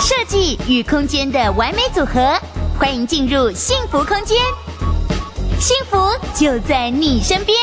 [0.00, 2.38] 设计与空间的完美组合，
[2.78, 4.38] 欢迎进入幸福空间，
[5.58, 5.96] 幸福
[6.32, 7.58] 就在你身边。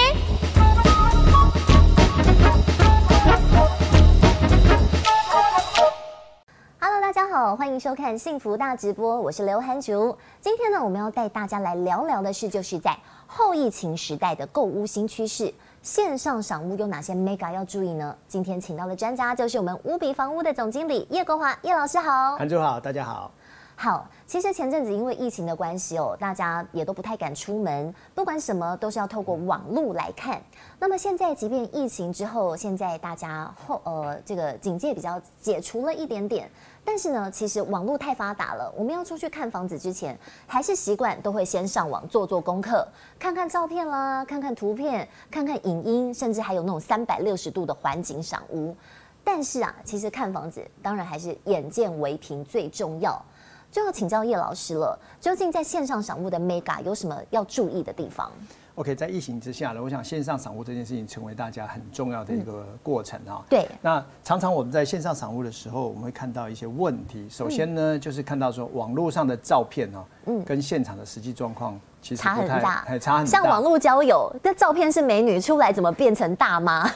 [6.82, 10.18] Hello，大家好，欢迎收看幸福大直播，我是刘涵竹。
[10.42, 15.54] 今天呢，我们要带大家来聊聊的是，就是在后疫情时代的购物新趋势。
[15.84, 18.16] 线上赏屋有哪些 mega 要注意呢？
[18.26, 23.30] 今天请到的专家就是我们无比房屋的总经理叶国华叶老师好，韩主好，大家好。
[23.76, 30.42] 好，其实前阵子因为疫情的关系哦，大家也都不太敢出门，不管什么都是要透过网络来看。
[30.80, 36.50] 那么现在，即便疫情之后，现在大家后呃这个警戒比较解除了一点点。
[36.86, 48.76] 但是呢，其实网络太发达了，我们要出去看房子之前，还是习惯都会先上网做做功课，看看照片啦，看看图片，看看影音，甚至还有那种三百六十度的环景赏屋。
[49.24, 53.24] 但是啊，其实看房子当然还是眼见为凭最重要。
[53.74, 58.32] 就要请教叶老师了，究竟在线上赏物的 Mega 有什么要注意的地方
[58.76, 63.44] ？OK，在疫情之下呢，我想线上赏物这件事情成为大家很重要的一个过程啊、嗯。
[63.50, 63.68] 对。
[63.82, 67.28] 那常常我们在线上赏物的时候，我们会看到一些问题。
[67.28, 73.32] 首先呢，嗯、就是看到说网络上的照片哦，嗯，跟现场的实际状况其实差很大，还差很大。
[73.32, 76.88] 像网络交友，这照片是美女，出来怎么变成大妈？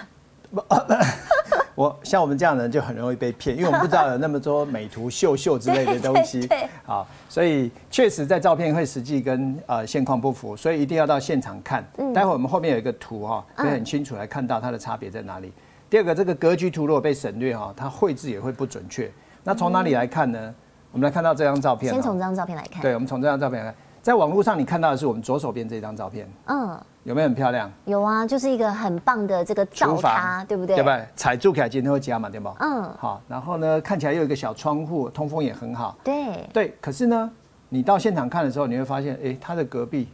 [1.78, 1.83] 不。
[1.83, 11.86] 我像我们这样的人就很容易被骗，因为我们不知道有那么多美图秀秀之类的东西， 对好，所以确实在照片会实际跟呃现况不符，所以一定要到现场看。
[12.14, 15.53] 待会我们后面有一个图哈，可以很清楚来看到它的差别在哪里。
[15.89, 19.11] 第二个，这个格局图如果被省略哈，它绘制也会不准确。
[19.44, 20.53] 那从哪里来看呢？
[20.92, 22.81] 我们来看到这张照片，先从这张照片来看。
[22.81, 23.75] 对，我们从这张照片来看。
[24.08, 27.69] 在网络上，你看到的是我们左手边这张照片，嗯，有没有很漂亮？
[27.83, 30.77] 有啊，就是一个很棒的这个灶塔，对不对？
[30.77, 31.05] 对不对？
[31.14, 32.47] 踩住起来今天会加嘛，对不？
[32.61, 35.97] 嗯，好，然后呢，看起来又有一个小窗户，通风也很好。
[36.05, 37.30] 对对，可是呢，
[37.67, 40.08] 你到现场看的时候，你会发现，哎，它的隔壁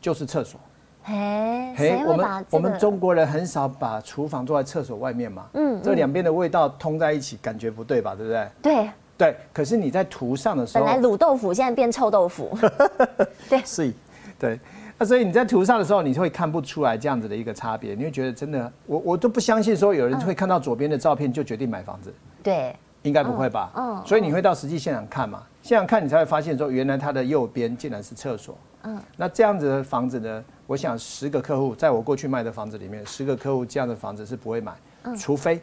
[0.00, 0.60] 就是厕所。
[1.02, 8.14] 嘿，嘿，我们我们中国人很少把厨房坐在厕所外面嘛，嗯，这两边的味道通在一起，感觉不对吧？
[8.14, 8.48] 对不对？
[8.62, 8.90] 对。
[9.18, 12.56] 对，可是你在涂上的时候，本来卤豆腐现在变臭豆腐，
[13.50, 13.92] 对，是，
[14.38, 14.58] 对，
[14.96, 22.14] 那所以你在涂上的时候，你会看不出来这样子的一个差别，你会觉得真的，我我都不相信说有人会看到左边的照片就决定买房子，
[22.44, 23.72] 对，应该不会吧？
[23.74, 34.72] 嗯，所以你会到实际现场看嘛，现场看你才会发现说，原来它的右边竟然是厕所，嗯，那这样子的房子呢，我想十个客户在我过去卖的房子里面，十个客户这样的房子是不会买，
[35.18, 35.60] 除非。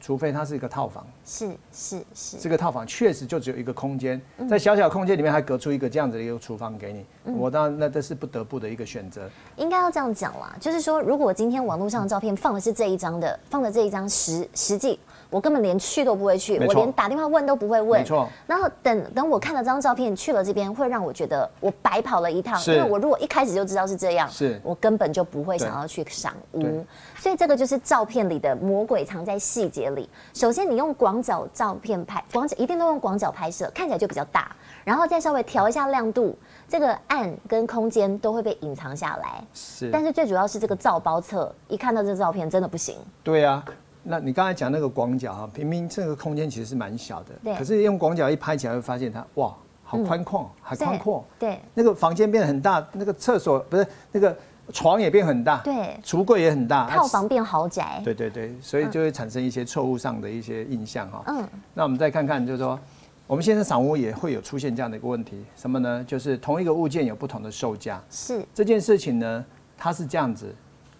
[0.00, 9.28] 除非它是一个套房，是是是，这个套房确实就只有一个空间，在小小空间里面还隔出一个这样子的一个厨房给你，我当然那这是不得不的一个选择。
[9.56, 14.98] 应该要这样讲啦，就是说，如果今天网络上的照片放的是这一张的，放的这一张实实际。
[15.30, 18.00] 我根本连去都不会去，我连打电话问都不会问。
[18.00, 18.28] 没错。
[18.46, 22.60] 然后等等我看了这张照片去了这边，会让我觉得我白跑了一趟。
[22.66, 26.84] 因为我如果一开始就知道是这样，是我根本就不会想要去赏屋。
[27.18, 30.08] 所以这个就是照片里的魔鬼藏在细节里。
[30.32, 34.54] 首先你用广角照片拍，广角一定都用广角拍摄，看起来就比较大。
[34.84, 36.36] 然后再稍微调一下亮度，
[36.68, 39.42] 这个暗跟空间都会被隐藏下来。
[39.54, 39.90] 是。
[39.90, 42.96] 但是最主要是这个照包侧，一看到这照片真的不行。
[43.22, 43.64] 对呀。
[44.06, 47.54] 那你刚才讲那个广角哈，明明这个空间其实是蛮小的，对。
[47.56, 51.24] 可是用广角一拍起来，会发现它哇，好宽旷，还宽阔。
[51.38, 51.58] 对。
[51.72, 54.36] 那个房间变得很大，那个厕所不是那个
[54.72, 55.98] 床也变很大，对。
[56.04, 58.00] 橱柜也很大，套房变豪宅。
[58.04, 61.22] 对对对，所以就会产生一些错误上的一些印象哈。
[61.28, 61.48] 嗯。
[61.72, 62.78] 那我们再看看，就是说，
[63.26, 66.04] 我们现在赏屋也会有出现这样的一个问题，什么呢？
[66.06, 68.02] 就是同一个物件有不同的售价。
[68.10, 68.44] 是。
[68.52, 69.44] 这件事情呢，
[69.78, 70.54] 它是这样子。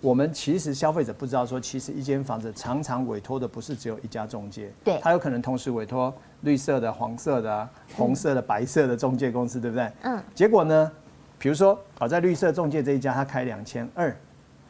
[0.05, 7.67] 我们其实消费者不知道说，其实一间房子常常委托的不是只有一家中介，对，他有可能同时委托绿色的、黄色的、
[7.97, 9.91] 红色的、白色的中介公司，对不对？
[10.03, 10.23] 嗯。
[10.35, 10.93] 结果呢，
[11.39, 14.15] 比如说，好在绿色中介这一家，他开两千二，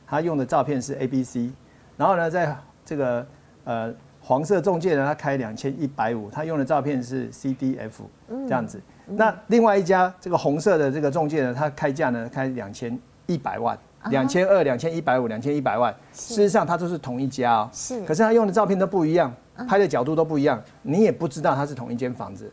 [0.07, 1.51] 他用的照片是 A、B、C，
[1.97, 3.27] 然后呢，在这个
[3.65, 8.81] 呃黄色中介呢，他开两千一百五，他用的照片是 C、D、F 这样子。
[9.05, 12.97] 那另外一家这个红色的这个中介呢，他开价呢开两千
[13.27, 13.77] 一百万。
[14.11, 17.69] 两千二、两千一百五、两千一百万，事实上它都是同一家哦。
[17.73, 19.33] 是，可是他用的照片都不一样，
[19.69, 22.53] 拍的角度都不一样，你也不知道它是同一间房子。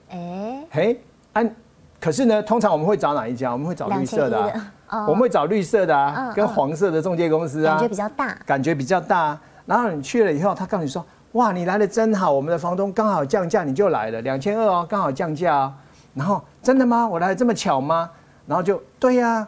[0.72, 0.96] 哎，
[2.00, 3.52] 可是呢，通常我们会找哪一家？
[3.52, 4.54] 我们会找绿色的，
[5.08, 9.40] 我们会找绿色的啊，跟黄色的中介公司啊，感觉比较大，感觉比较大。
[9.66, 15.74] 然后你去了以后，他告诉你说，哇，你来的真好，我们的房东刚好降价，你就来了，两千二哦，刚好降价哦。
[16.16, 17.08] 然后真的吗？
[17.08, 18.10] 我来的这么巧吗？
[18.48, 19.48] 然后就对呀。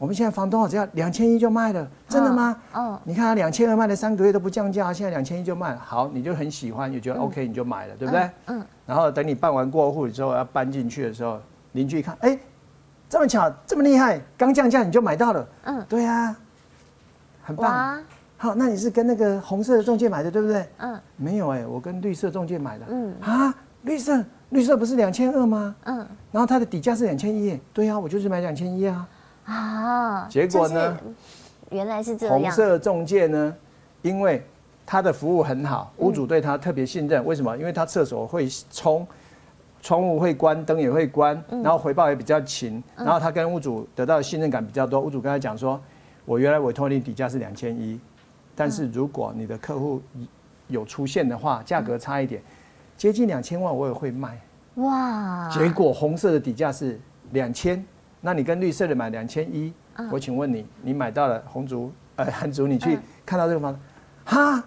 [0.00, 2.56] 我们现在房东只要两千一就卖了，真的吗？
[2.74, 8.30] 嗯，你看他两千二卖了三个月都不降价，现在两千一就卖，好，你就很喜欢，你觉得 OK，你就买了，对不对？
[8.46, 8.64] 嗯。
[8.86, 11.38] 然后等你办完过户之后要搬进去的时候，
[11.72, 12.38] 邻居一看，哎，
[13.10, 15.46] 这么巧，这么厉害，刚降价你就买到了。
[15.64, 16.34] 嗯，对啊，
[17.42, 18.02] 很棒。
[18.38, 20.66] 好，那你是跟那个红色的中介买的，对不对？
[20.78, 20.98] 嗯。
[21.18, 22.86] 没有哎，我跟绿色中介买的。
[22.88, 23.14] 嗯。
[23.20, 25.76] 啊，绿色，绿色不是两千二吗？
[25.84, 25.98] 嗯。
[26.32, 29.06] 然后它的底价是两千一，对啊，我就是买两千一啊。
[29.50, 30.96] 啊，结果呢？
[31.70, 32.38] 原来是这样。
[32.38, 33.54] 红色中介呢，
[34.02, 34.44] 因为
[34.86, 37.24] 他的服务很好，屋主对他特别信任。
[37.24, 37.56] 为什么？
[37.58, 39.06] 因为他厕所会冲，
[39.82, 45.00] 窗户会关，灯也会关，然后回报也比较勤，然后他跟屋主得到的信任感比较多。
[45.00, 45.80] 屋主跟他讲说
[46.24, 47.98] ：“我原来委托你底价是两千一，
[48.54, 50.00] 但是如果你的客户
[50.68, 52.40] 有出现的话，价格差一点，
[52.96, 54.38] 接近两千万我也会卖。”
[54.76, 55.48] 哇！
[55.50, 57.00] 结果红色的底价是
[57.32, 57.84] 两千。
[58.20, 59.72] 那你跟绿色的买两千一，
[60.10, 63.78] 我请问你，你买到了红竹 呃蓝竹，你去看到这个房子，
[64.24, 64.62] 哈，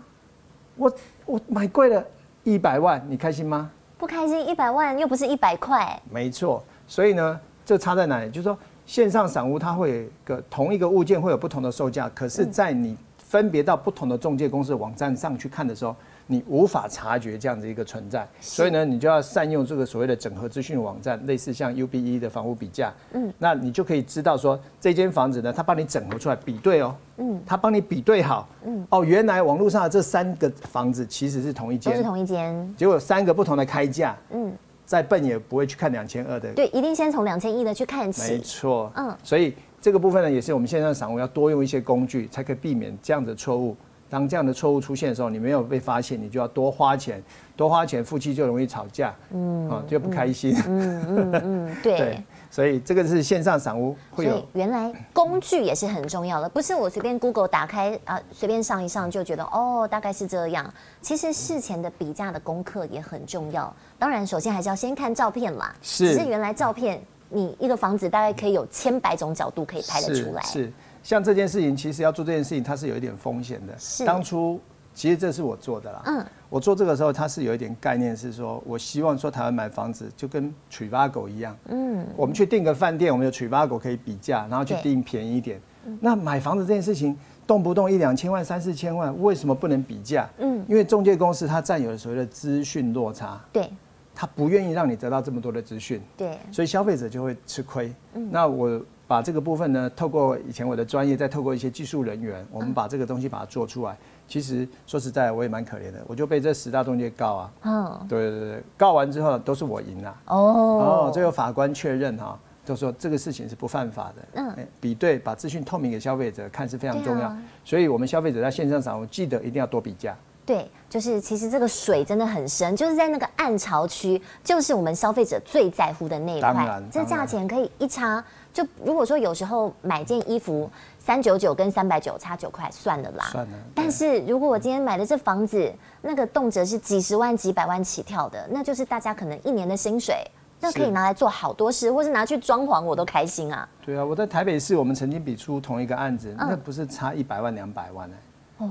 [0.76, 0.94] 我
[1.26, 2.04] 我买贵了
[2.44, 3.70] 一百万，你开心吗？
[3.98, 6.02] 不开心，一百万又不是一百块。
[6.12, 8.30] 没错，所以呢，这差在哪里？
[8.30, 15.96] 就是说线上散户它会有一个同一个物件会有不同的售价，可是，在你分别到不同的中介公司的网站上去看的时候。
[16.34, 34.52] 你无法察觉这样的一个存在，所以呢，你就要善用这个所谓的整合资讯网站，类似像 UBE 的房屋比价，嗯，那你就可以知道说这间房子呢，它帮你整合出来比对哦，嗯，它帮你比对好，嗯，哦，原来网络上的这三个房子其实是同一间，都是同一间，结果三个不同的开价，嗯，
[34.86, 43.78] 再笨也不会去看两千二的，对，一定先从两千一的去看起，没错，嗯，所以这个部分呢，也是我们线上散户要多用一些工具，才可以避免这样的错误。
[44.14, 47.20] 当这样的错误出现的时候，你没有被发现，你就要多花钱，
[47.56, 54.46] 多花钱，夫妻就容易吵架，嗯，啊，就不开心，嗯嗯嗯， 对，对，所以这个是线上赏屋会有。
[54.54, 60.72] 原来工具也是很重要的，不是我随便 Google 打开啊，随便上一上就觉得哦，大概是这样。
[61.02, 63.74] 其实事前的比价的功课也很重要。
[63.98, 65.76] 当然，首先还是要先看照片啦。
[65.82, 66.10] 是。
[66.10, 70.44] 只是原来照片，你一个房子大概可以有千百种角度可以拍得出来。
[70.44, 70.66] 是。
[70.66, 73.78] 是像这件事情，其实要做这件事情，它是有一点风险的。
[73.78, 74.06] 是。
[74.06, 74.60] 当初
[74.94, 76.02] 其实这是我做的啦。
[76.06, 76.26] 嗯。
[76.50, 81.58] 我做这个时候，它是有一点概念，是说我希望说台湾买房子就跟 Trivago 一样。
[81.66, 82.08] 嗯。
[82.16, 85.60] 我们去订个饭店，我们有 Trivago 可以比价，然后去订便宜一点。
[86.00, 90.30] 那买房子这件事情，动不动一两千万、三四千万，为什么不能比价？
[90.38, 90.64] 嗯。
[90.70, 93.42] 因为中介公司它占有了所谓的资讯落差。
[93.52, 93.70] 对。
[94.16, 96.00] 他不愿意让你得到这么多的资讯。
[96.16, 96.38] 对。
[96.52, 97.94] 所以消费者就会吃亏。
[98.14, 98.30] 嗯。
[98.32, 98.82] 那我。
[99.08, 103.96] 把这个部分呢，透过以前我的专业，再透过一些技术人员，我们把这个东西把它做出来。
[104.28, 107.52] 其实说实在，我也蛮可怜的，我就被这十大中介告啊。
[107.64, 110.18] 嗯，对对对，告完之后都是我赢了。
[110.28, 114.42] 哦，哦，最后法官确认哈，就说这个事情是不犯法的。
[114.42, 117.36] 嗯，比对，把资讯透明给消费者看是非常重要。
[117.66, 120.16] 所以我们消费者在线上上，我记得一定要多比价。
[120.46, 126.54] 对，就是其实这个水真的很深，就是在那个暗潮区，就是我们消费者最在乎的那一块。
[126.54, 128.24] 当然，这价钱可以一差。
[128.54, 130.70] 就如果说有时候买件衣服
[131.00, 133.58] 三九九跟三百九差九块算了啦，算了。
[133.74, 140.16] 但是如果我今天买的这房子，那个动辄是几十万几百万起跳的，那就是大家可能一年的薪水，
[140.60, 143.68] 那可以拿来做好多事，或是拿去装潢，我都开心啊。
[143.84, 148.16] 对啊，我在台北市，我们曾经比出同一个案子，那不是差一百万两百万呢？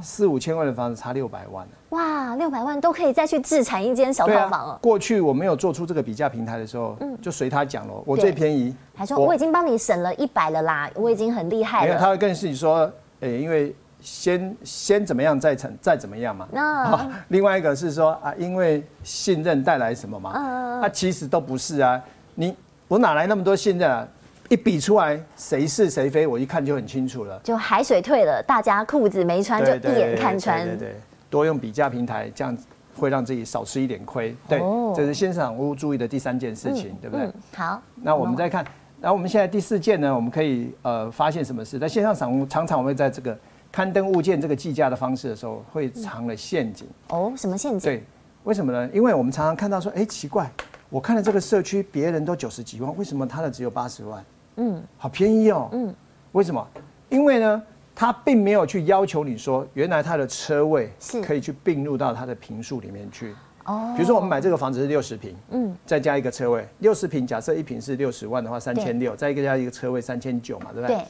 [0.03, 4.79] 四五千万的房子差六百万，哇，六百万都可以再去自产一间小套房了。
[4.81, 11.87] 过去我没有做出这个比价平台的时候，嗯，就随他讲了，我最便宜，还说我已经帮你省了一百了啦，我已经很厉害了。
[11.87, 16.49] 没有，他会跟你说，哎，因为先先怎么样再成再怎么样嘛。
[16.51, 20.33] 那另外一个是说啊，因为信任带来什么嘛？
[20.35, 22.01] 嗯，啊，其实都不是啊，
[22.35, 22.57] 你
[22.89, 24.09] 我哪来那么多信任啊？
[24.49, 27.41] 一比出来谁是谁非，我一看就很清楚了。
[27.43, 30.67] 就海水退了，大家裤子没穿就一眼看穿。
[30.67, 30.97] 对对对，
[31.31, 32.57] 多用比价平台，这样
[32.95, 34.37] 会让自己少吃一点亏。
[34.47, 34.61] 对，
[34.95, 37.31] 这是线上屋注意的第三件事情，对不对？
[37.55, 37.81] 好。
[37.95, 38.63] 那我们再看，
[39.01, 41.79] 然后我们现在第四件呢，我们可以呃发现什么事？
[41.79, 43.37] 在线上赏屋，常常我们会在这个
[43.71, 46.87] 刊登物件这个计价的方式的时候，会藏了陷阱。
[47.09, 47.81] 哦，什么陷阱？
[47.81, 48.05] 对，
[48.45, 48.91] 为什么呢？
[48.93, 50.51] 因为我们常常看到说，哎，奇怪，
[50.93, 54.23] 我看了这个社区，别人都九十几万，为什么他的只有八十万？
[54.57, 55.71] 嗯，好便宜哦。
[55.73, 55.95] 嗯，
[56.33, 56.69] 为什么？
[57.09, 57.63] 因为呢，
[57.95, 63.35] 他并没有去要求你说，原来他的车位是可以去并入到他的平数里面去。
[63.65, 70.95] 哦，比如说我们买这个房子是六十平，嗯，再加一个车位，六十平，假设一平是六十万的话，三千六，再一个加一个车位三千九嘛，对不对？
[70.95, 71.05] 对。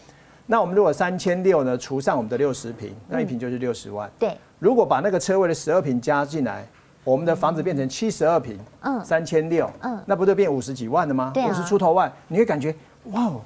[0.46, 4.08] 那我们如果三千六呢，除上我们的六十平，那一平就是六十万。
[4.16, 4.36] 对。
[4.60, 6.64] 如果把那个车位的十二平加进来，
[7.04, 11.32] 我们的房子变成七十二平，嗯，三千六，嗯，那不就变五十几万了吗？
[11.36, 12.74] 五十出头万，你会感觉。
[13.06, 13.40] 哇哦，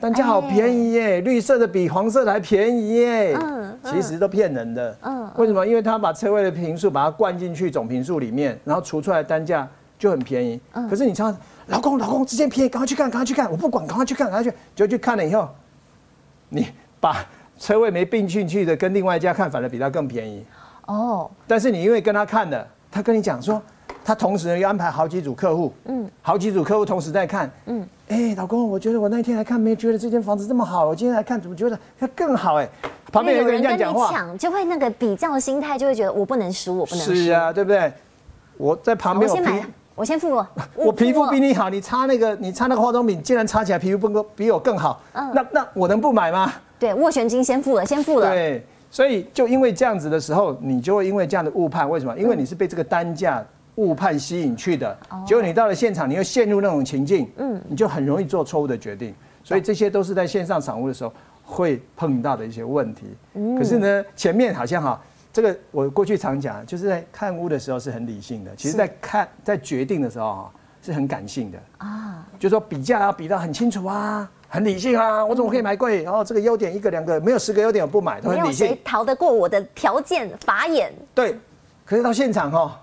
[0.00, 3.36] 单价好便宜耶，绿色的比黄色的还便宜耶。
[3.38, 4.96] 嗯，其实都骗人的。
[5.02, 5.66] 嗯，为什么？
[5.66, 10.58] 因为他把车位的平数把它灌进去总平数里面，然后除出来单价就很便宜。
[10.72, 15.46] 嗯，可是你常，老公老公，之间便宜，赶快去看，赶快去看，我不管，赶快去看，赶快去，就去看了以后，
[16.48, 16.66] 你
[16.98, 17.14] 把
[17.58, 20.42] 车位没并进去的跟另外一家看，反而比他更便宜。
[20.86, 23.60] 哦，但是你因为跟他看了，他跟你讲说。
[24.04, 32.56] 他同时要安排好几组客户，嗯，好几组客户同时在看，嗯，哎、欸，老公，我觉得我那天来看没觉得这间房子这么好，我今天来看怎么觉得它更好？
[32.56, 32.68] 哎，
[33.12, 37.92] 旁边有个人这样讲话，抢就会那个比较的心态就会觉得我不能输，我不能输，是啊，对不对？
[38.56, 40.44] 我在旁边，我先买，我先付，
[40.74, 46.52] 我皮肤比你好，你擦那个，你擦那个化妆品，竟然擦起来皮肤不比我更好，嗯，那那我能不买吗？
[46.76, 52.16] 对，斡旋金先付了，先付了，对，所以就因为这样子的时候，你就会因为这样的误判，为什么？
[52.16, 53.44] 因为你是被这个单价。
[53.76, 54.94] 误判吸引去的，
[55.26, 59.14] 结果你到了现场，你又陷入那种情境，嗯，你就很容易做错误的决定。
[59.42, 61.10] 所以这些都是在线上赏屋的时候
[61.42, 63.06] 会碰到的一些问题。
[63.56, 76.02] 可是呢，前面好像哈，这个我过去常讲，就是在看屋的时候是很理性的，其实在看在决定的时候哈是很感性的啊，就说比价要比到很清楚啊，很理性啊，我怎么可以买贵？
[76.02, 78.68] 然后这个优点一个两个，没有十个优点我不买，都很理性。
[78.68, 80.92] 谁逃得过我的条件法眼？
[81.14, 81.38] 对，
[81.86, 82.78] 可是到现场哈。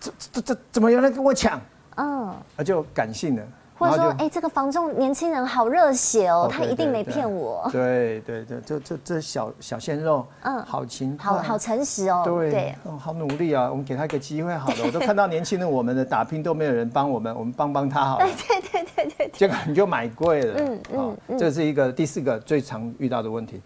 [0.00, 1.60] 这这这怎么有人跟我抢？
[1.96, 3.46] 嗯，他就感性的，
[3.90, 7.68] 或者说，哎、欸，这个房仲年轻人好热血哦，他一定没骗我。
[7.72, 12.22] 对对对，这这这小小鲜肉，嗯，好勤，好好诚实哦。
[12.24, 14.76] 对对，哦，好努力啊，我们给他一个机会好了。
[14.86, 18.26] 我都看到年轻人，我们的打拼都没有人帮我们，我们帮帮他好了。
[18.48, 20.54] 对对对对对，结果你就买贵了。
[20.58, 23.60] 嗯嗯，这是一个第四个最常遇到的问题。